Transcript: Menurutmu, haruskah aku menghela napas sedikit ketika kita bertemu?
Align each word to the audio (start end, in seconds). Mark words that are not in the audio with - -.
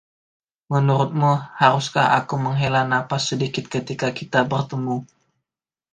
Menurutmu, 0.75 1.31
haruskah 1.61 2.07
aku 2.19 2.33
menghela 2.45 2.81
napas 2.93 3.21
sedikit 3.29 3.65
ketika 3.75 4.07
kita 4.19 4.39
bertemu? 4.51 4.97